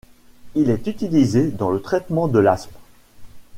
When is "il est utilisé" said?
0.55-1.51